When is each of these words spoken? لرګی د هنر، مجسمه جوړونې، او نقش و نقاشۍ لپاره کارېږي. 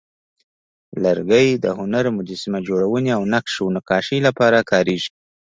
لرګی 1.03 1.47
د 1.63 1.65
هنر، 1.79 2.05
مجسمه 2.17 2.59
جوړونې، 2.67 3.11
او 3.17 3.23
نقش 3.33 3.53
و 3.61 3.73
نقاشۍ 3.77 4.19
لپاره 4.27 4.67
کارېږي. 4.71 5.11